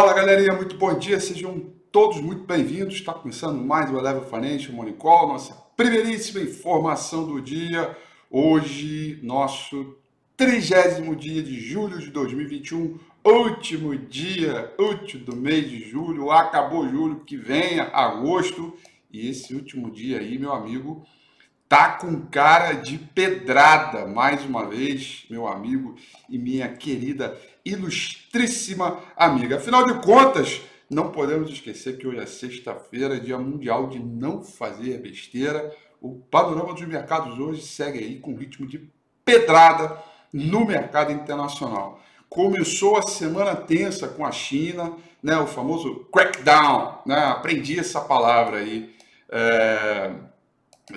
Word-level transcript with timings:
Fala 0.00 0.14
galerinha, 0.14 0.54
muito 0.54 0.78
bom 0.78 0.98
dia, 0.98 1.20
sejam 1.20 1.60
todos 1.92 2.22
muito 2.22 2.44
bem-vindos. 2.44 2.94
Está 2.94 3.12
começando 3.12 3.62
mais 3.62 3.90
o 3.90 3.98
Eleven 3.98 4.24
Financial 4.24 4.92
Call, 4.94 5.28
nossa 5.28 5.52
primeiríssima 5.76 6.40
informação 6.40 7.26
do 7.26 7.38
dia. 7.38 7.94
Hoje, 8.30 9.20
nosso 9.22 9.98
trigésimo 10.38 11.14
dia 11.14 11.42
de 11.42 11.60
julho 11.60 11.98
de 11.98 12.08
2021, 12.08 12.98
último 13.22 13.94
dia 13.94 14.72
útil 14.78 15.20
do 15.20 15.36
mês 15.36 15.68
de 15.68 15.90
julho. 15.90 16.30
Acabou 16.30 16.88
julho, 16.88 17.20
que 17.20 17.36
venha 17.36 17.90
agosto. 17.92 18.72
E 19.12 19.28
esse 19.28 19.54
último 19.54 19.90
dia 19.90 20.18
aí, 20.18 20.38
meu 20.38 20.54
amigo, 20.54 21.06
tá 21.68 21.98
com 21.98 22.22
cara 22.22 22.72
de 22.72 22.96
pedrada. 22.96 24.06
Mais 24.06 24.46
uma 24.46 24.66
vez, 24.66 25.26
meu 25.28 25.46
amigo 25.46 25.94
e 26.26 26.38
minha 26.38 26.70
querida 26.70 27.38
ilustríssima 27.64 29.00
amiga. 29.16 29.56
Afinal 29.56 29.86
de 29.86 29.94
contas, 30.04 30.60
não 30.90 31.10
podemos 31.10 31.50
esquecer 31.50 31.98
que 31.98 32.06
hoje 32.06 32.18
é 32.18 32.26
sexta-feira, 32.26 33.20
dia 33.20 33.38
mundial 33.38 33.88
de 33.88 33.98
não 33.98 34.42
fazer 34.42 34.98
besteira. 34.98 35.74
O 36.00 36.16
panorama 36.30 36.74
dos 36.74 36.86
mercados 36.86 37.38
hoje 37.38 37.62
segue 37.62 37.98
aí 37.98 38.18
com 38.18 38.34
ritmo 38.34 38.66
de 38.66 38.90
pedrada 39.24 39.98
no 40.32 40.64
mercado 40.64 41.12
internacional. 41.12 42.00
Começou 42.28 42.96
a 42.96 43.02
semana 43.02 43.54
tensa 43.54 44.08
com 44.08 44.24
a 44.24 44.32
China, 44.32 44.96
né, 45.22 45.36
o 45.38 45.46
famoso 45.46 46.06
crackdown, 46.12 47.02
né, 47.04 47.16
aprendi 47.26 47.78
essa 47.78 48.00
palavra 48.00 48.58
aí 48.58 48.94
é, 49.30 50.12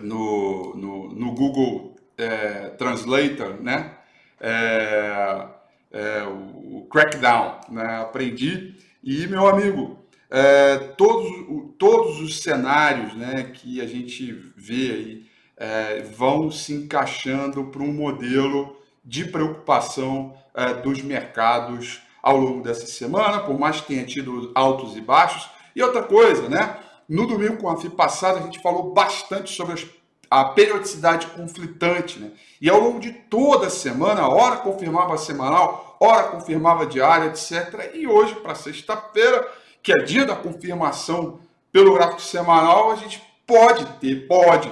no, 0.01 0.75
no, 0.75 1.09
no, 1.09 1.31
Google 1.33 1.95
é, 2.17 2.69
Translator, 2.77 3.61
né, 3.61 3.95
é, 4.39 5.47
é, 5.93 6.23
o 6.23 6.87
crackdown, 6.91 7.61
né? 7.69 8.01
aprendi. 8.01 8.75
E, 9.03 9.27
meu 9.27 9.47
amigo, 9.47 9.99
é, 10.29 10.77
todos, 10.97 11.31
todos 11.77 12.19
os 12.19 12.41
cenários 12.41 13.13
né, 13.13 13.51
que 13.53 13.79
a 13.79 13.85
gente 13.85 14.33
vê 14.57 14.91
aí 14.91 15.25
é, 15.55 16.01
vão 16.01 16.49
se 16.49 16.73
encaixando 16.73 17.65
para 17.65 17.83
um 17.83 17.93
modelo 17.93 18.75
de 19.05 19.25
preocupação 19.25 20.35
é, 20.55 20.73
dos 20.73 21.01
mercados 21.01 22.01
ao 22.21 22.37
longo 22.37 22.63
dessa 22.63 22.87
semana, 22.87 23.41
por 23.41 23.59
mais 23.59 23.81
que 23.81 23.87
tenha 23.87 24.05
tido 24.05 24.51
altos 24.55 24.95
e 24.95 25.01
baixos. 25.01 25.49
E 25.75 25.83
outra 25.83 26.03
coisa, 26.03 26.47
né? 26.47 26.77
No 27.07 27.27
domingo 27.27 27.57
com 27.57 27.69
a 27.69 27.77
FI 27.77 27.89
passada, 27.89 28.39
a 28.39 28.43
gente 28.43 28.61
falou 28.61 28.93
bastante 28.93 29.53
sobre 29.53 29.73
as 29.73 29.85
a 30.33 30.45
periodicidade 30.45 31.27
conflitante, 31.27 32.19
né? 32.19 32.31
E 32.59 32.67
ao 32.67 32.79
longo 32.79 32.99
de 32.99 33.11
toda 33.11 33.67
a 33.67 33.69
semana, 33.69 34.27
hora 34.27 34.57
confirmava 34.57 35.15
semanal, 35.15 35.95
hora 35.99 36.23
confirmava 36.29 36.87
diária, 36.87 37.27
etc. 37.27 37.91
E 37.93 38.07
hoje, 38.07 38.33
para 38.35 38.55
sexta-feira, 38.55 39.47
que 39.83 39.93
é 39.93 39.97
dia 39.99 40.25
da 40.25 40.35
confirmação 40.35 41.39
pelo 41.71 41.93
gráfico 41.93 42.21
semanal, 42.21 42.89
a 42.91 42.95
gente 42.95 43.21
pode 43.45 43.85
ter, 43.99 44.27
pode 44.27 44.71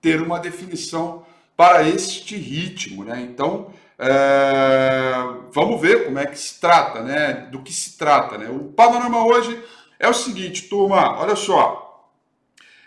ter 0.00 0.20
uma 0.20 0.40
definição 0.40 1.24
para 1.56 1.88
este 1.88 2.36
ritmo, 2.36 3.04
né? 3.04 3.20
Então, 3.20 3.72
é... 4.00 5.12
vamos 5.52 5.80
ver 5.80 6.06
como 6.06 6.18
é 6.18 6.26
que 6.26 6.38
se 6.38 6.60
trata, 6.60 7.02
né? 7.02 7.48
Do 7.52 7.62
que 7.62 7.72
se 7.72 7.96
trata, 7.96 8.36
né? 8.36 8.48
O 8.50 8.64
panorama 8.72 9.24
hoje 9.24 9.62
é 9.96 10.08
o 10.08 10.14
seguinte, 10.14 10.62
turma, 10.62 11.20
olha 11.20 11.36
só. 11.36 12.10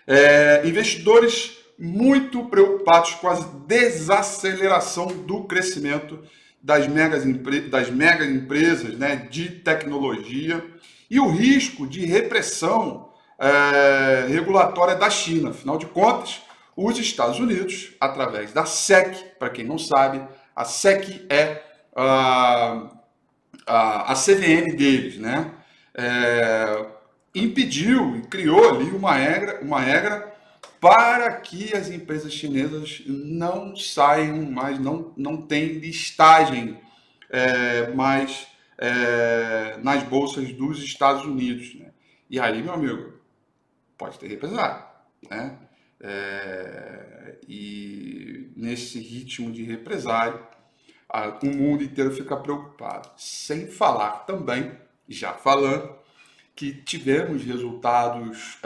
É... 0.05 0.61
Investidores 0.65 1.60
muito 1.81 2.45
preocupados 2.45 3.15
com 3.15 3.27
a 3.27 3.33
desaceleração 3.65 5.07
do 5.07 5.45
crescimento 5.45 6.19
das 6.61 6.87
megas, 6.87 7.23
das 7.71 7.89
mega 7.89 8.23
empresas 8.23 8.95
né, 8.99 9.15
de 9.15 9.49
tecnologia 9.49 10.63
e 11.09 11.19
o 11.19 11.27
risco 11.27 11.87
de 11.87 12.05
repressão 12.05 13.09
é, 13.39 14.27
regulatória 14.27 14.95
da 14.95 15.09
China. 15.09 15.49
Afinal 15.49 15.79
de 15.79 15.87
contas, 15.87 16.43
os 16.77 16.99
Estados 16.99 17.39
Unidos, 17.39 17.93
através 17.99 18.53
da 18.53 18.63
SEC, 18.63 19.37
para 19.39 19.49
quem 19.49 19.65
não 19.65 19.79
sabe, 19.79 20.21
a 20.55 20.63
SEC 20.63 21.25
é 21.31 21.63
a, 21.95 22.91
a, 23.65 24.11
a 24.11 24.15
CVM 24.15 24.75
deles, 24.77 25.17
né? 25.17 25.51
É, 25.95 26.85
impediu 27.33 28.17
e 28.17 28.21
criou 28.21 28.69
ali 28.69 28.91
uma 28.91 29.13
regra, 29.13 29.59
uma 29.63 29.79
regra 29.79 30.30
para 30.81 31.39
que 31.39 31.75
as 31.75 31.91
empresas 31.91 32.33
chinesas 32.33 33.03
não 33.05 33.75
saiam 33.75 34.41
mais, 34.51 34.79
não, 34.79 35.13
não 35.15 35.43
tem 35.43 35.73
listagem 35.73 36.81
é, 37.29 37.93
mais 37.93 38.47
é, 38.79 39.77
nas 39.83 40.01
bolsas 40.01 40.51
dos 40.53 40.79
Estados 40.79 41.23
Unidos. 41.23 41.75
Né? 41.75 41.91
E 42.27 42.39
aí, 42.39 42.63
meu 42.63 42.73
amigo, 42.73 43.13
pode 43.95 44.17
ter 44.17 44.27
represália. 44.27 44.83
Né? 45.29 45.55
É, 45.99 47.37
e 47.47 48.51
nesse 48.57 48.99
ritmo 48.99 49.51
de 49.51 49.61
represália, 49.61 50.41
a, 51.07 51.27
o 51.43 51.45
mundo 51.45 51.83
inteiro 51.83 52.11
fica 52.11 52.35
preocupado. 52.35 53.07
Sem 53.17 53.67
falar 53.67 54.25
também, 54.25 54.71
já 55.07 55.33
falando, 55.33 55.95
que 56.55 56.73
tivemos 56.73 57.43
resultados 57.43 58.57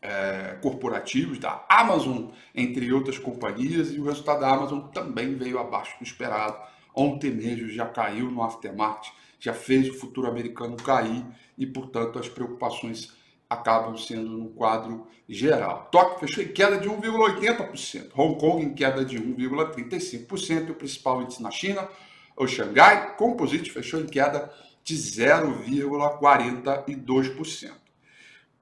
é, 0.00 0.56
corporativos 0.62 1.38
da 1.38 1.64
Amazon, 1.68 2.28
entre 2.54 2.92
outras 2.92 3.18
companhias, 3.18 3.92
e 3.92 4.00
o 4.00 4.04
resultado 4.04 4.40
da 4.40 4.50
Amazon 4.50 4.80
também 4.88 5.34
veio 5.34 5.58
abaixo 5.58 5.98
do 5.98 6.04
esperado. 6.04 6.56
Ontem 6.94 7.30
mesmo 7.30 7.68
já 7.68 7.86
caiu 7.86 8.30
no 8.30 8.42
aftermarket, 8.42 9.12
já 9.38 9.52
fez 9.52 9.88
o 9.88 9.94
futuro 9.94 10.28
americano 10.28 10.76
cair 10.76 11.24
e, 11.56 11.66
portanto, 11.66 12.18
as 12.18 12.28
preocupações 12.28 13.16
acabam 13.48 13.96
sendo 13.96 14.28
no 14.28 14.50
quadro 14.50 15.06
geral. 15.28 15.88
Tóquio 15.90 16.20
fechou 16.20 16.44
em 16.44 16.48
queda 16.48 16.78
de 16.78 16.88
1,80%, 16.88 18.10
Hong 18.16 18.38
Kong 18.38 18.64
em 18.64 18.74
queda 18.74 19.04
de 19.04 19.18
1,35% 19.18 20.68
e 20.68 20.72
o 20.72 20.74
principal 20.74 21.22
índice 21.22 21.42
na 21.42 21.50
China, 21.50 21.88
o 22.36 22.46
Xangai 22.46 23.16
Composite, 23.16 23.72
fechou 23.72 24.00
em 24.00 24.06
queda 24.06 24.52
de 24.84 24.94
0,42%. 24.94 27.87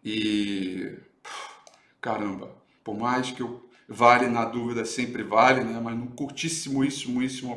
E 0.05 0.97
caramba, 2.01 2.51
por 2.83 2.97
mais 2.97 3.31
que 3.31 3.43
eu 3.43 3.69
vale 3.89 4.29
na 4.29 4.45
dúvida 4.45 4.85
sempre 4.85 5.23
vale, 5.25 5.65
né? 5.65 5.81
Mas 5.83 5.99
no 5.99 6.07
curtíssimo, 6.09 6.85
isso, 6.85 7.11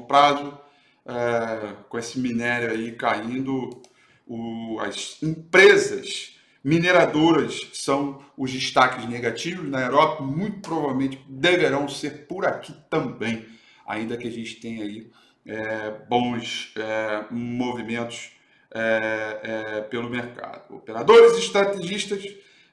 prazo, 0.07 0.57
é, 1.05 1.75
com 1.87 1.97
esse 1.97 2.19
minério 2.19 2.71
aí 2.71 2.91
caindo, 2.93 3.81
o, 4.27 4.79
as 4.79 5.21
empresas 5.21 6.37
mineradoras 6.63 7.69
são 7.73 8.23
os 8.37 8.51
destaques 8.51 9.07
negativos 9.07 9.69
na 9.69 9.81
Europa, 9.81 10.23
muito 10.23 10.59
provavelmente 10.61 11.23
deverão 11.27 11.87
ser 11.87 12.25
por 12.25 12.45
aqui 12.45 12.73
também, 12.89 13.45
ainda 13.87 14.17
que 14.17 14.27
a 14.27 14.31
gente 14.31 14.55
tenha 14.55 14.83
aí 14.83 15.09
é, 15.45 15.91
bons 16.07 16.73
é, 16.75 17.25
movimentos 17.31 18.31
é, 18.73 19.39
é, 19.43 19.81
pelo 19.81 20.09
mercado. 20.09 20.75
Operadores 20.75 21.37
estrategistas 21.37 22.23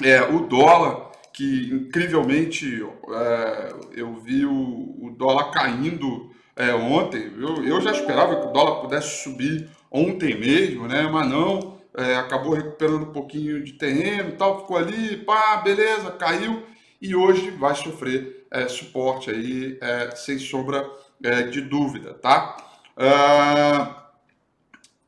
é, 0.00 0.22
o 0.22 0.46
dólar, 0.46 1.09
que 1.32 1.72
incrivelmente 1.72 2.84
é, 3.08 3.74
eu 3.92 4.14
vi 4.16 4.44
o, 4.44 4.52
o 4.52 5.14
dólar 5.16 5.50
caindo 5.50 6.30
é, 6.56 6.74
ontem. 6.74 7.32
Eu, 7.38 7.64
eu 7.64 7.80
já 7.80 7.92
esperava 7.92 8.40
que 8.40 8.46
o 8.48 8.52
dólar 8.52 8.80
pudesse 8.80 9.22
subir 9.22 9.68
ontem 9.90 10.38
mesmo, 10.38 10.86
né? 10.86 11.08
Mas 11.10 11.28
não, 11.28 11.78
é, 11.96 12.16
acabou 12.16 12.54
recuperando 12.54 13.04
um 13.04 13.12
pouquinho 13.12 13.62
de 13.64 13.72
terreno 13.72 14.30
e 14.30 14.32
tal, 14.32 14.60
ficou 14.60 14.76
ali, 14.76 15.16
pá, 15.18 15.56
beleza, 15.58 16.10
caiu 16.12 16.62
e 17.00 17.14
hoje 17.14 17.50
vai 17.50 17.74
sofrer 17.74 18.46
é, 18.50 18.68
suporte 18.68 19.30
aí, 19.30 19.78
sem 20.16 20.38
sombra 20.38 20.84
é, 21.22 21.42
de 21.42 21.62
dúvida, 21.62 22.12
tá? 22.14 22.56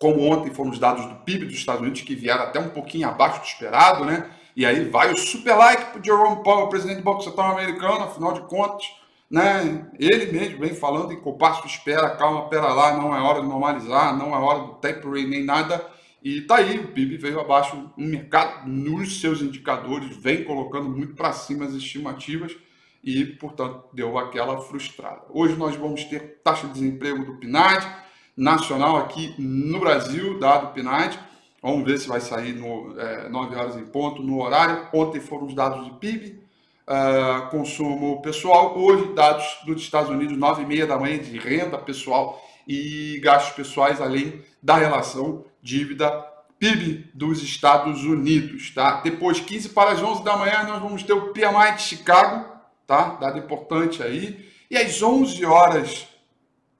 como 0.00 0.22
ontem 0.30 0.50
foram 0.50 0.70
os 0.70 0.78
dados 0.78 1.04
do 1.04 1.16
PIB 1.16 1.44
dos 1.44 1.56
Estados 1.56 1.82
Unidos, 1.82 2.00
que 2.00 2.14
vieram 2.14 2.44
até 2.44 2.58
um 2.58 2.70
pouquinho 2.70 3.06
abaixo 3.06 3.40
do 3.40 3.46
esperado, 3.46 4.06
né? 4.06 4.30
E 4.56 4.64
aí 4.64 4.88
vai 4.88 5.12
o 5.12 5.18
super 5.18 5.54
like 5.54 5.90
para 5.90 6.00
o 6.00 6.04
Jerome 6.04 6.42
Powell, 6.42 6.68
presidente 6.68 6.98
do 6.98 7.02
Banco 7.02 7.22
Central 7.22 7.52
americano, 7.52 8.04
afinal 8.04 8.32
de 8.32 8.40
contas, 8.42 8.86
né? 9.32 9.88
Ele 9.98 10.30
mesmo 10.30 10.60
vem 10.60 10.74
falando 10.74 11.10
em 11.10 11.20
compasso 11.20 11.66
espera, 11.66 12.10
calma, 12.16 12.50
pera 12.50 12.68
lá, 12.74 12.98
não 12.98 13.16
é 13.16 13.20
hora 13.20 13.40
de 13.40 13.48
normalizar, 13.48 14.14
não 14.14 14.34
é 14.34 14.38
hora 14.38 14.58
do 14.58 14.74
tapering 14.74 15.26
nem 15.26 15.42
nada. 15.42 15.82
E 16.22 16.42
tá 16.42 16.56
aí, 16.56 16.78
o 16.78 16.88
PIB 16.88 17.16
veio 17.16 17.40
abaixo, 17.40 17.90
o 17.96 18.00
mercado 18.00 18.68
nos 18.68 19.20
seus 19.20 19.40
indicadores 19.40 20.14
vem 20.18 20.44
colocando 20.44 20.88
muito 20.90 21.14
para 21.14 21.32
cima 21.32 21.64
as 21.64 21.72
estimativas 21.72 22.54
e, 23.02 23.24
portanto, 23.24 23.86
deu 23.94 24.18
aquela 24.18 24.60
frustrada. 24.60 25.22
Hoje 25.30 25.56
nós 25.56 25.74
vamos 25.76 26.04
ter 26.04 26.40
taxa 26.44 26.66
de 26.66 26.74
desemprego 26.74 27.24
do 27.24 27.38
PNAD 27.38 27.88
nacional 28.36 28.98
aqui 28.98 29.34
no 29.38 29.80
Brasil, 29.80 30.38
dado 30.38 30.66
o 30.66 30.72
PNAD. 30.72 31.18
Vamos 31.62 31.84
ver 31.84 31.98
se 31.98 32.06
vai 32.06 32.20
sair 32.20 32.52
no 32.52 32.98
é, 33.00 33.28
9 33.28 33.56
horas 33.56 33.76
em 33.76 33.86
ponto, 33.86 34.22
no 34.22 34.42
horário. 34.42 34.88
Ontem 34.92 35.20
foram 35.20 35.46
os 35.46 35.54
dados 35.54 35.84
de 35.86 35.92
PIB, 35.92 36.41
uh, 36.88 37.50
consumo 37.50 38.20
pessoal. 38.22 38.78
Hoje, 38.78 39.12
dados 39.14 39.44
dos 39.66 39.82
Estados 39.82 40.10
Unidos, 40.10 40.36
9 40.36 40.62
e 40.62 40.66
meia 40.66 40.86
da 40.86 40.98
manhã, 40.98 41.18
de 41.18 41.38
renda 41.38 41.78
pessoal 41.78 42.42
e 42.66 43.20
gastos 43.22 43.54
pessoais, 43.54 44.00
além 44.00 44.42
da 44.62 44.76
relação 44.76 45.44
dívida 45.62 46.10
PIB 46.58 47.10
dos 47.12 47.42
Estados 47.42 48.04
Unidos. 48.04 48.70
Tá? 48.72 49.00
Depois, 49.00 49.40
15 49.40 49.70
para 49.70 49.90
as 49.90 50.02
11 50.02 50.22
da 50.22 50.36
manhã, 50.36 50.62
nós 50.64 50.80
vamos 50.80 51.02
ter 51.02 51.12
o 51.12 51.32
PMI 51.32 51.76
de 51.76 51.82
Chicago, 51.82 52.46
tá? 52.86 53.16
Dado 53.20 53.38
importante 53.38 54.02
aí. 54.02 54.48
E 54.70 54.76
às 54.76 55.02
11 55.02 55.44
horas 55.44 56.06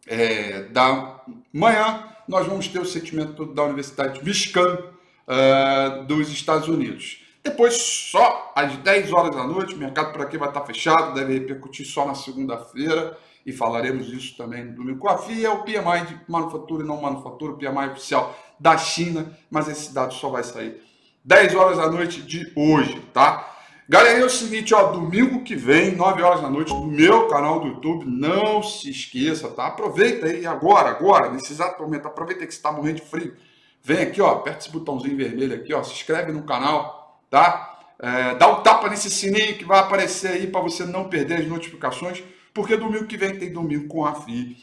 é, 0.07 0.63
da 0.65 1.21
manhã, 1.53 2.09
nós 2.29 2.47
vamos 2.47 2.69
ter 2.69 2.79
o 2.79 2.87
sentimento 2.87 3.45
da 3.45 3.65
Universidade 3.65 4.21
de 4.21 4.25
Michigan 4.25 4.79
uh, 5.27 6.05
dos 6.05 6.31
Estados 6.31 6.69
Unidos. 6.69 7.22
Depois, 7.43 7.75
só 7.75 8.53
às 8.55 8.77
10 8.77 9.13
horas 9.13 9.35
da 9.35 9.45
noite, 9.45 9.75
o 9.75 9.79
mercado 9.79 10.13
por 10.13 10.23
aqui 10.23 10.39
vai 10.39 10.49
estar 10.49 10.61
fechado, 10.63 11.15
deve 11.15 11.35
repercutir 11.35 11.85
só 11.87 12.07
na 12.07 12.15
segunda-feira, 12.15 13.19
e 13.45 13.53
falaremos 13.53 14.09
isso 14.09 14.37
também 14.37 14.65
no 14.65 14.75
domingo. 14.75 15.09
A 15.09 15.19
FIA 15.19 15.49
é 15.49 15.51
o 15.51 15.63
PMI 15.65 16.07
de 16.07 16.21
manufatura 16.29 16.85
e 16.85 16.87
não 16.87 17.03
manufatura, 17.03 17.53
o 17.53 17.59
PMI 17.59 17.89
oficial 17.91 18.37
da 18.59 18.79
China, 18.79 19.37
mas 19.51 19.69
esse 19.69 19.93
dado 19.93 20.15
só 20.15 20.29
vai 20.29 20.45
sair 20.45 20.81
10 21.25 21.55
horas 21.55 21.79
da 21.79 21.91
noite 21.91 22.23
de 22.23 22.53
hoje, 22.55 23.01
tá? 23.13 23.49
Galera, 23.89 24.21
é 24.21 24.25
o 24.25 24.31
seguinte, 24.31 24.73
ó, 24.73 24.93
domingo 24.93 25.43
que 25.43 25.57
vem, 25.57 25.97
9 25.97 26.23
horas 26.23 26.41
da 26.41 26.49
noite, 26.49 26.73
no 26.73 26.87
meu 26.87 27.27
canal 27.27 27.61
do 27.61 27.67
YouTube, 27.67 28.07
não 28.07 28.63
se 28.63 28.89
esqueça, 28.89 29.51
tá? 29.51 29.67
Aproveita 29.67 30.27
aí 30.27 30.47
agora, 30.47 30.91
agora, 30.91 31.31
nesse 31.31 31.53
exato 31.53 31.83
momento, 31.83 32.07
aproveita 32.07 32.47
que 32.47 32.53
você 32.53 32.59
está 32.59 32.71
morrendo 32.71 32.97
de 32.97 33.03
frio. 33.03 33.37
Vem 33.83 33.99
aqui, 33.99 34.23
ó, 34.23 34.31
aperta 34.31 34.61
esse 34.61 34.71
botãozinho 34.71 35.17
vermelho 35.17 35.57
aqui, 35.57 35.75
ó, 35.75 35.83
se 35.83 35.93
inscreve 35.93 36.31
no 36.31 36.45
canal, 36.45 37.02
tá? 37.33 37.79
É, 37.99 38.35
dá 38.35 38.47
um 38.49 38.63
tapa 38.63 38.91
nesse 38.91 39.09
sininho 39.09 39.57
que 39.57 39.65
vai 39.65 39.79
aparecer 39.79 40.33
aí 40.33 40.47
para 40.47 40.61
você 40.61 40.85
não 40.85 41.09
perder 41.09 41.41
as 41.41 41.47
notificações, 41.47 42.23
porque 42.53 42.77
domingo 42.77 43.07
que 43.07 43.17
vem 43.17 43.39
tem 43.39 43.51
domingo 43.51 43.89
com 43.89 44.05
a 44.05 44.15
FI. 44.15 44.55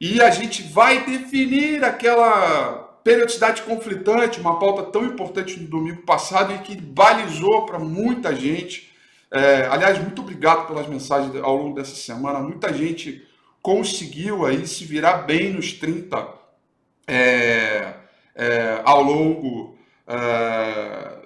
E 0.00 0.18
a 0.22 0.30
gente 0.30 0.62
vai 0.62 1.04
definir 1.04 1.84
aquela 1.84 2.88
periodicidade 3.04 3.60
conflitante, 3.62 4.40
uma 4.40 4.58
pauta 4.58 4.84
tão 4.84 5.04
importante 5.04 5.60
no 5.60 5.68
domingo 5.68 6.02
passado 6.02 6.54
e 6.54 6.58
que 6.60 6.80
balizou 6.80 7.66
para 7.66 7.78
muita 7.78 8.34
gente. 8.34 8.90
É, 9.30 9.66
aliás, 9.66 9.98
muito 9.98 10.22
obrigado 10.22 10.66
pelas 10.66 10.86
mensagens 10.86 11.34
ao 11.42 11.56
longo 11.56 11.74
dessa 11.74 11.94
semana. 11.94 12.38
Muita 12.38 12.72
gente 12.72 13.22
conseguiu 13.60 14.46
aí 14.46 14.66
se 14.66 14.86
virar 14.86 15.18
bem 15.18 15.52
nos 15.52 15.74
30 15.74 16.26
é, 17.06 17.92
é, 18.34 18.80
ao 18.84 19.02
longo 19.02 19.76
é, 20.06 21.17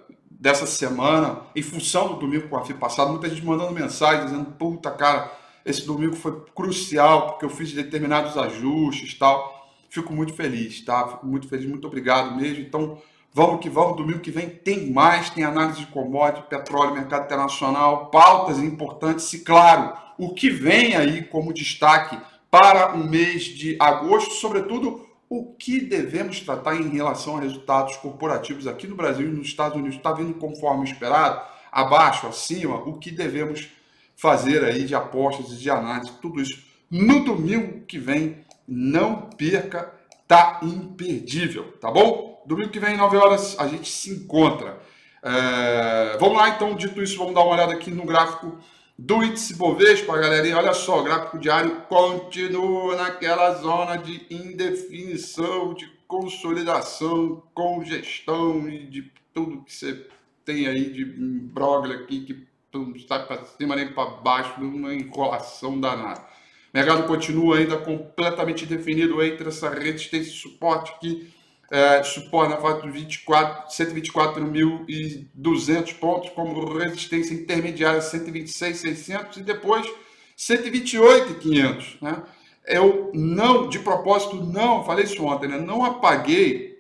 dessa 0.42 0.66
semana, 0.66 1.40
em 1.56 1.62
função 1.62 2.08
do 2.08 2.16
domingo 2.16 2.49
com 2.49 2.56
a 2.58 2.64
FI 2.64 2.75
passado. 2.75 3.11
Muita 3.11 3.30
gente 3.30 3.44
mandando 3.44 3.72
mensagem 3.72 4.26
dizendo: 4.26 4.46
puta, 4.58 4.90
cara, 4.90 5.32
esse 5.64 5.87
domingo 5.87 6.16
foi 6.16 6.44
crucial 6.54 7.28
porque 7.28 7.44
eu 7.44 7.50
fiz 7.50 7.72
determinados 7.72 8.37
ajustes 8.37 9.16
tal 9.18 9.62
fico 9.92 10.11
muito 10.11 10.32
feliz, 10.32 10.80
tá? 10.80 11.06
Fico 11.06 11.26
muito 11.26 11.46
feliz, 11.46 11.66
muito 11.66 11.87
obrigado 11.87 12.34
mesmo. 12.34 12.62
Então, 12.62 12.99
vamos 13.30 13.61
que 13.61 13.68
vamos. 13.68 13.99
Domingo 13.99 14.20
que 14.20 14.30
vem 14.30 14.49
tem 14.49 14.90
mais, 14.90 15.28
tem 15.28 15.44
análise 15.44 15.80
de 15.80 15.87
commodity, 15.88 16.49
petróleo, 16.49 16.94
mercado 16.94 17.26
internacional, 17.26 18.06
pautas 18.06 18.58
importantes 18.58 19.30
e, 19.34 19.40
claro, 19.40 19.92
o 20.16 20.32
que 20.32 20.49
vem 20.49 20.96
aí 20.96 21.22
como 21.22 21.52
destaque 21.52 22.18
para 22.50 22.94
o 22.94 23.06
mês 23.06 23.44
de 23.44 23.76
agosto, 23.78 24.32
sobretudo 24.32 25.06
o 25.34 25.54
que 25.54 25.80
devemos 25.80 26.40
tratar 26.40 26.76
em 26.76 26.90
relação 26.90 27.38
a 27.38 27.40
resultados 27.40 27.96
corporativos 27.96 28.66
aqui 28.66 28.86
no 28.86 28.94
Brasil 28.94 29.26
e 29.26 29.30
nos 29.32 29.46
Estados 29.46 29.78
Unidos. 29.78 29.96
Está 29.96 30.12
vindo 30.12 30.34
conforme 30.34 30.84
esperado, 30.84 31.40
abaixo, 31.72 32.26
acima, 32.26 32.76
o 32.76 32.98
que 32.98 33.10
devemos 33.10 33.70
fazer 34.14 34.62
aí 34.62 34.84
de 34.84 34.94
apostas 34.94 35.52
e 35.52 35.56
de 35.56 35.70
análise, 35.70 36.12
tudo 36.20 36.38
isso 36.38 36.62
no 36.90 37.24
domingo 37.24 37.80
que 37.86 37.98
vem 37.98 38.44
não 38.68 39.30
perca, 39.30 39.90
tá 40.28 40.60
imperdível, 40.62 41.72
tá 41.80 41.90
bom? 41.90 42.42
Domingo 42.44 42.68
que 42.68 42.78
vem, 42.78 42.98
9 42.98 43.16
horas, 43.16 43.58
a 43.58 43.66
gente 43.66 43.90
se 43.90 44.10
encontra. 44.10 44.78
É, 45.22 46.18
vamos 46.20 46.36
lá, 46.36 46.50
então, 46.50 46.76
dito 46.76 47.02
isso, 47.02 47.16
vamos 47.16 47.34
dar 47.34 47.40
uma 47.40 47.54
olhada 47.54 47.72
aqui 47.72 47.90
no 47.90 48.04
gráfico 48.04 48.58
do 48.99 49.22
índice 49.22 49.54
Bovespa, 49.54 50.16
galerinha. 50.18 50.58
Olha 50.58 50.75
só, 50.75 51.00
o 51.00 51.04
gráfico 51.04 51.38
diário 51.38 51.82
continua 51.88 52.96
naquela 52.96 53.54
zona 53.54 53.96
de 53.96 54.26
indefinição, 54.30 55.75
de 55.75 55.90
consolidação, 56.06 57.42
congestão 57.54 58.68
e 58.68 58.87
de 58.87 59.11
tudo 59.32 59.64
que 59.64 59.75
você 59.75 60.06
tem 60.44 60.66
aí 60.66 60.90
de 60.90 61.02
imbróglio 61.02 61.99
aqui, 61.99 62.20
que 62.25 62.46
não 62.72 62.92
está 62.92 63.18
para 63.20 63.44
cima 63.44 63.76
nem 63.76 63.92
para 63.92 64.11
baixo, 64.11 64.61
uma 64.61 64.94
enrolação 64.94 65.80
danada. 65.80 66.20
O 66.20 66.76
mercado 66.76 67.06
continua 67.06 67.58
ainda 67.58 67.76
completamente 67.76 68.64
definido 68.64 69.22
entre 69.22 69.49
essa 69.49 69.68
resistência 69.68 70.30
e 70.30 70.34
suporte 70.34 70.92
que 71.00 71.30
é, 71.73 72.02
suporta 72.02 72.55
na 72.55 72.61
faixa 72.61 72.83
de 72.83 72.88
124.200 73.19 75.95
pontos, 75.95 76.29
como 76.31 76.76
resistência 76.76 77.33
intermediária 77.33 78.00
126.600 78.00 79.38
e 79.38 79.43
depois 79.43 79.91
128.500. 80.37 81.97
Né? 82.02 82.23
Eu 82.67 83.11
não, 83.14 83.71
de 83.71 83.79
propósito, 83.79 84.37
não, 84.37 84.85
falei 84.85 85.07
isso 85.07 85.25
ontem, 85.25 85.49
né? 85.49 85.57
não 85.57 85.83
apaguei 85.83 86.79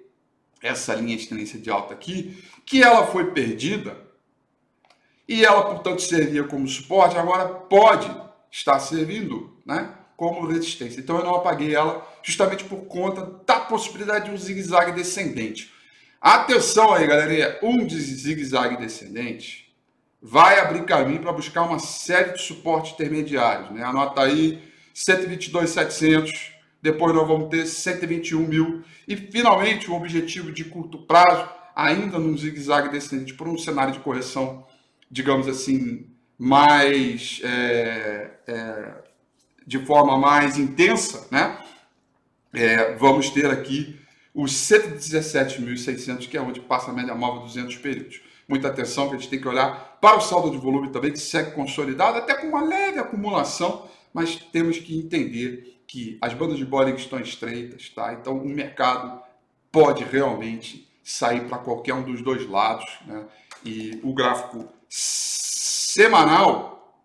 essa 0.62 0.94
linha 0.94 1.16
de 1.16 1.26
tendência 1.26 1.58
de 1.58 1.70
alta 1.70 1.94
aqui, 1.94 2.44
que 2.66 2.82
ela 2.82 3.06
foi 3.06 3.30
perdida 3.30 3.96
e 5.26 5.42
ela, 5.42 5.70
portanto, 5.70 6.02
servia 6.02 6.44
como 6.44 6.68
suporte, 6.68 7.16
agora 7.16 7.48
pode 7.48 8.14
estar 8.50 8.78
servindo 8.78 9.56
né, 9.64 9.96
como 10.16 10.46
resistência. 10.46 11.00
Então 11.00 11.18
eu 11.18 11.24
não 11.24 11.34
apaguei 11.34 11.74
ela 11.74 12.06
justamente 12.22 12.64
por 12.64 12.84
conta 12.86 13.40
da 13.46 13.60
possibilidade 13.60 14.26
de 14.26 14.30
um 14.30 14.36
zigue-zague 14.36 14.92
descendente. 14.92 15.72
Atenção 16.20 16.92
aí, 16.92 17.06
galerinha, 17.06 17.58
um 17.62 17.88
zigue-zague 17.88 18.76
descendente 18.76 19.62
vai 20.22 20.60
abrir 20.60 20.84
caminho 20.84 21.20
para 21.20 21.32
buscar 21.32 21.62
uma 21.62 21.80
série 21.80 22.34
de 22.34 22.42
suportes 22.42 22.92
intermediários. 22.92 23.70
Né? 23.70 23.82
Anota 23.82 24.22
aí 24.22 24.62
122,700, 24.94 26.52
depois 26.80 27.12
nós 27.12 27.26
vamos 27.26 27.48
ter 27.48 27.66
121 27.66 28.46
mil 28.46 28.84
e 29.08 29.16
finalmente 29.16 29.90
o 29.90 29.94
objetivo 29.94 30.52
de 30.52 30.64
curto 30.64 30.98
prazo, 30.98 31.48
ainda 31.74 32.18
num 32.18 32.36
zigue-zague 32.36 32.90
descendente 32.90 33.34
por 33.34 33.48
um 33.48 33.58
cenário 33.58 33.92
de 33.92 34.00
correção, 34.00 34.64
digamos 35.10 35.48
assim, 35.48 36.06
mais 36.38 37.40
é, 37.42 38.30
é, 38.46 38.94
de 39.66 39.84
forma 39.84 40.18
mais 40.18 40.58
intensa, 40.58 41.26
né? 41.30 41.58
É, 42.52 42.94
vamos 42.96 43.30
ter 43.30 43.46
aqui 43.46 43.98
os 44.34 44.52
117.600, 44.52 46.28
que 46.28 46.36
é 46.36 46.40
onde 46.40 46.60
passa 46.60 46.90
a 46.90 46.94
média 46.94 47.14
móvel 47.14 47.42
200 47.42 47.76
períodos. 47.76 48.20
Muita 48.48 48.68
atenção 48.68 49.08
que 49.08 49.14
a 49.14 49.18
gente 49.18 49.30
tem 49.30 49.40
que 49.40 49.48
olhar 49.48 49.98
para 50.00 50.16
o 50.16 50.20
saldo 50.20 50.50
de 50.50 50.58
volume 50.58 50.90
também, 50.90 51.12
que 51.12 51.18
segue 51.18 51.52
consolidado, 51.52 52.18
até 52.18 52.34
com 52.34 52.48
uma 52.48 52.62
leve 52.62 52.98
acumulação, 52.98 53.88
mas 54.12 54.36
temos 54.36 54.78
que 54.78 54.98
entender 54.98 55.80
que 55.86 56.18
as 56.20 56.34
bandas 56.34 56.58
de 56.58 56.64
Bollinger 56.64 57.00
estão 57.00 57.20
estreitas, 57.20 57.88
tá? 57.90 58.12
Então 58.14 58.38
o 58.38 58.48
mercado 58.48 59.22
pode 59.70 60.04
realmente 60.04 60.88
sair 61.04 61.46
para 61.48 61.58
qualquer 61.58 61.94
um 61.94 62.02
dos 62.02 62.22
dois 62.22 62.48
lados, 62.48 62.86
né? 63.06 63.24
E 63.64 64.00
o 64.02 64.12
gráfico 64.12 64.68
semanal, 64.88 66.98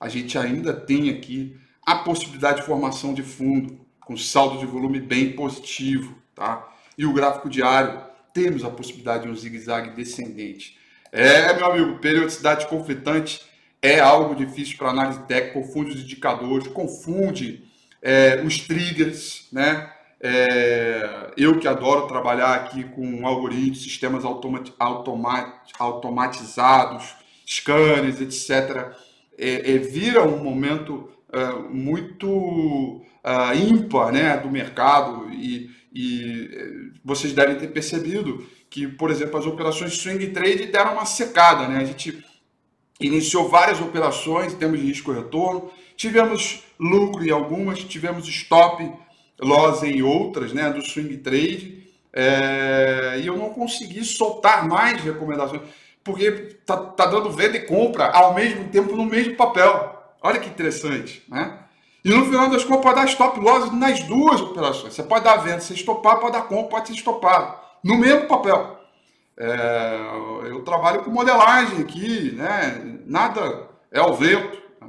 a 0.00 0.08
gente 0.08 0.38
ainda 0.38 0.72
tem 0.72 1.10
aqui 1.10 1.58
a 1.88 1.94
possibilidade 2.00 2.60
de 2.60 2.66
formação 2.66 3.14
de 3.14 3.22
fundo, 3.22 3.80
com 3.98 4.14
saldo 4.14 4.58
de 4.58 4.66
volume 4.66 5.00
bem 5.00 5.32
positivo, 5.32 6.14
tá? 6.34 6.68
E 6.98 7.06
o 7.06 7.14
gráfico 7.14 7.48
diário, 7.48 7.98
temos 8.34 8.62
a 8.62 8.68
possibilidade 8.68 9.22
de 9.22 9.30
um 9.30 9.34
zigue-zague 9.34 9.96
descendente. 9.96 10.76
É, 11.10 11.50
meu 11.54 11.64
amigo, 11.64 11.98
periodicidade 11.98 12.66
conflitante 12.66 13.40
é 13.80 14.00
algo 14.00 14.34
difícil 14.34 14.76
para 14.76 14.90
análise 14.90 15.20
técnica, 15.20 15.60
confunde 15.60 15.92
os 15.92 16.02
indicadores, 16.02 16.66
confunde 16.68 17.64
é, 18.02 18.42
os 18.44 18.58
triggers, 18.58 19.48
né? 19.50 19.90
É, 20.20 21.32
eu 21.38 21.58
que 21.58 21.66
adoro 21.66 22.06
trabalhar 22.06 22.54
aqui 22.54 22.84
com 22.84 23.26
algoritmos, 23.26 23.82
sistemas 23.82 24.26
automat, 24.26 24.70
automat, 24.78 25.70
automatizados, 25.78 27.14
scanners, 27.46 28.20
etc., 28.20 28.92
é, 29.38 29.72
é, 29.72 29.78
vira 29.78 30.22
um 30.22 30.42
momento 30.42 31.08
uh, 31.34 31.68
muito 31.68 32.28
uh, 32.28 33.54
ímpar 33.54 34.12
né, 34.12 34.36
do 34.36 34.50
mercado 34.50 35.30
e, 35.32 35.70
e 35.92 36.50
eh, 36.52 36.98
vocês 37.04 37.32
devem 37.32 37.56
ter 37.56 37.68
percebido 37.68 38.46
que, 38.70 38.86
por 38.86 39.10
exemplo, 39.10 39.38
as 39.38 39.46
operações 39.46 39.98
swing 39.98 40.28
trade 40.28 40.66
deram 40.66 40.92
uma 40.92 41.06
secada. 41.06 41.66
Né? 41.66 41.78
A 41.78 41.84
gente 41.84 42.22
iniciou 43.00 43.48
várias 43.48 43.80
operações 43.80 44.52
em 44.52 44.56
termos 44.56 44.78
de 44.78 44.86
risco 44.86 45.12
retorno, 45.12 45.70
tivemos 45.96 46.62
lucro 46.78 47.24
em 47.24 47.30
algumas, 47.30 47.78
tivemos 47.80 48.28
stop 48.28 48.90
loss 49.40 49.82
em 49.82 50.02
outras 50.02 50.52
né, 50.52 50.70
do 50.70 50.82
swing 50.82 51.16
trade, 51.18 51.84
é, 52.12 53.20
e 53.22 53.26
eu 53.26 53.36
não 53.36 53.50
consegui 53.50 54.04
soltar 54.04 54.66
mais 54.66 55.00
recomendações, 55.02 55.62
porque 56.02 56.30
tá, 56.66 56.76
tá 56.76 57.06
dando 57.06 57.30
venda 57.30 57.56
e 57.56 57.66
compra 57.66 58.06
ao 58.10 58.34
mesmo 58.34 58.68
tempo 58.68 58.96
no 58.96 59.04
mesmo 59.04 59.36
papel. 59.36 59.97
Olha 60.22 60.40
que 60.40 60.48
interessante, 60.48 61.22
né? 61.28 61.58
E 62.04 62.10
no 62.10 62.24
final 62.24 62.48
das 62.48 62.64
contas 62.64 62.82
pode 62.82 62.96
dar 62.96 63.04
stop 63.06 63.40
loss 63.40 63.72
nas 63.72 64.02
duas 64.04 64.40
operações. 64.40 64.94
Você 64.94 65.02
pode 65.02 65.24
dar 65.24 65.36
venda, 65.36 65.60
se 65.60 65.74
estopar, 65.74 66.18
pode 66.18 66.32
dar 66.32 66.42
compra, 66.42 66.70
pode 66.70 66.88
ser 66.88 66.94
estopado. 66.94 67.58
No 67.84 67.98
mesmo 67.98 68.26
papel. 68.26 68.78
É, 69.36 70.48
eu 70.50 70.62
trabalho 70.64 71.04
com 71.04 71.10
modelagem 71.10 71.80
aqui, 71.80 72.32
né? 72.32 73.00
Nada 73.06 73.68
é 73.92 74.00
ao 74.00 74.14
vento. 74.14 74.58
Né? 74.80 74.88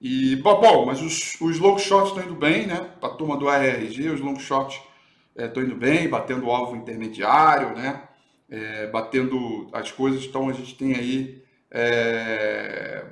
E, 0.00 0.36
bom, 0.36 0.86
mas 0.86 1.02
os, 1.02 1.38
os 1.40 1.58
long 1.58 1.78
shots 1.78 2.10
estão 2.10 2.24
indo 2.24 2.34
bem, 2.34 2.66
né? 2.66 2.88
Para 3.00 3.10
a 3.10 3.14
turma 3.14 3.36
do 3.36 3.48
ARG, 3.48 4.08
os 4.08 4.20
long 4.20 4.38
shots 4.38 4.80
estão 5.36 5.62
é, 5.62 5.66
indo 5.66 5.76
bem, 5.76 6.08
batendo 6.08 6.46
o 6.46 6.50
alvo 6.50 6.76
intermediário, 6.76 7.74
né? 7.74 8.02
É, 8.48 8.86
batendo 8.88 9.68
as 9.72 9.92
coisas, 9.92 10.24
então 10.24 10.48
a 10.48 10.52
gente 10.52 10.74
tem 10.74 10.94
aí 10.94 11.42
é, 11.70 13.04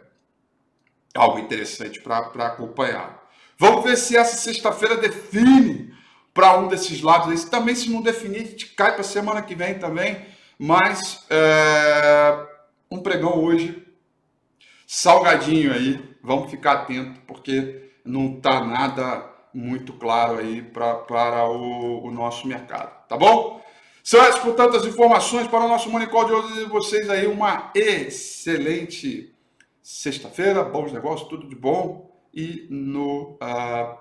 algo 1.18 1.38
interessante 1.38 2.00
para 2.00 2.46
acompanhar. 2.46 3.26
Vamos 3.58 3.84
ver 3.84 3.96
se 3.96 4.16
essa 4.16 4.36
sexta-feira 4.36 4.96
define 4.96 5.92
para 6.32 6.56
um 6.56 6.68
desses 6.68 7.02
lados. 7.02 7.28
Aí. 7.28 7.50
Também, 7.50 7.74
se 7.74 7.90
não 7.90 8.00
definir, 8.00 8.42
a 8.42 8.44
gente 8.44 8.66
cai 8.66 8.94
para 8.94 9.02
semana 9.02 9.42
que 9.42 9.54
vem 9.54 9.78
também. 9.78 10.24
Mas 10.56 11.26
é, 11.28 12.46
um 12.90 13.00
pregão 13.00 13.42
hoje 13.42 13.84
salgadinho 14.86 15.72
aí. 15.72 16.16
Vamos 16.22 16.50
ficar 16.50 16.72
atento, 16.72 17.20
porque 17.26 17.90
não 18.04 18.36
está 18.36 18.64
nada 18.64 19.28
muito 19.52 19.92
claro 19.94 20.38
aí 20.38 20.62
para 20.62 21.44
o, 21.48 22.06
o, 22.06 22.10
nosso 22.12 22.46
mercado. 22.46 23.06
Tá 23.08 23.16
bom? 23.16 23.60
São 24.04 24.20
essas, 24.20 24.38
portanto, 24.40 24.76
as 24.76 24.84
informações 24.84 25.48
para 25.48 25.64
o 25.64 25.68
nosso 25.68 25.90
Monicol 25.90 26.24
de 26.24 26.32
hoje. 26.32 26.64
Vocês 26.66 27.10
aí 27.10 27.26
uma 27.26 27.70
excelente 27.74 29.34
sexta-feira, 29.88 30.62
bons 30.62 30.92
negócios, 30.92 31.30
tudo 31.30 31.48
de 31.48 31.56
bom. 31.56 32.06
E 32.34 32.66
no 32.68 33.38
uh, 33.42 33.98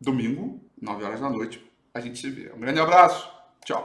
domingo, 0.00 0.60
9 0.82 1.04
horas 1.04 1.20
da 1.20 1.30
noite, 1.30 1.64
a 1.94 2.00
gente 2.00 2.18
se 2.18 2.28
vê. 2.28 2.52
Um 2.52 2.58
grande 2.58 2.80
abraço. 2.80 3.30
Tchau. 3.64 3.84